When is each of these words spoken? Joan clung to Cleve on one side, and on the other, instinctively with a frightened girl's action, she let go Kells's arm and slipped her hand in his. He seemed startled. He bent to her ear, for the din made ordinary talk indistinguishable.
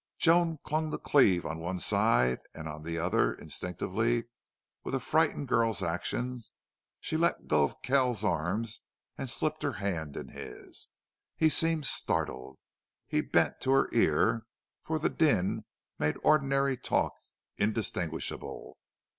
Joan 0.17 0.57
clung 0.63 0.89
to 0.89 0.97
Cleve 0.97 1.45
on 1.45 1.59
one 1.59 1.79
side, 1.79 2.39
and 2.55 2.67
on 2.67 2.81
the 2.81 2.97
other, 2.97 3.35
instinctively 3.35 4.23
with 4.83 4.95
a 4.95 4.99
frightened 4.99 5.47
girl's 5.47 5.83
action, 5.83 6.41
she 6.99 7.15
let 7.17 7.47
go 7.47 7.67
Kells's 7.83 8.25
arm 8.25 8.65
and 9.15 9.29
slipped 9.29 9.61
her 9.61 9.73
hand 9.73 10.17
in 10.17 10.29
his. 10.29 10.87
He 11.35 11.49
seemed 11.49 11.85
startled. 11.85 12.57
He 13.05 13.21
bent 13.21 13.61
to 13.61 13.69
her 13.73 13.89
ear, 13.93 14.47
for 14.81 14.97
the 14.97 15.07
din 15.07 15.65
made 15.99 16.15
ordinary 16.23 16.77
talk 16.77 17.13
indistinguishable. 17.59 18.77